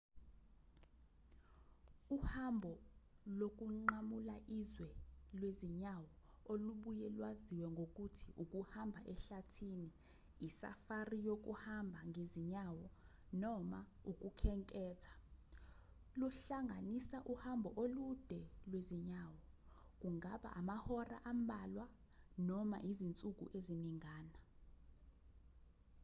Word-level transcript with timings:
uhambo 2.15 2.73
lokunqamula 3.39 4.35
izwe 4.59 4.89
lwezinyawo 5.37 6.09
olubuye 6.51 7.07
lwaziwe 7.15 7.67
ngokuthi 7.75 8.27
ukuhamba 8.43 8.99
ehlathini 9.13 9.87
i-safari 10.47 11.17
yokuhamba 11.27 11.99
ngezinyawo 12.09 12.85
noma 13.41 13.79
ukukhenketha 14.11 15.13
luhlanganisa 16.19 17.17
uhambo 17.33 17.69
olude 17.83 18.41
lwezinyawo 18.69 19.39
kungaba 19.99 20.49
amahora 20.59 21.17
ambalwa 21.31 21.85
noma 22.47 22.77
izinsuku 22.89 23.45
eziningana 23.57 24.37